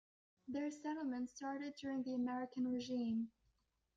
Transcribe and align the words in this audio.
Their 0.47 0.71
settlement 0.71 1.29
started 1.29 1.75
during 1.79 2.01
the 2.01 2.15
American 2.15 2.67
regime. 2.73 3.29